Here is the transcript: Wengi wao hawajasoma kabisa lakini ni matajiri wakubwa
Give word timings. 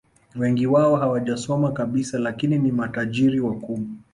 Wengi 0.35 0.67
wao 0.67 0.95
hawajasoma 0.95 1.71
kabisa 1.71 2.19
lakini 2.19 2.59
ni 2.59 2.71
matajiri 2.71 3.39
wakubwa 3.39 3.87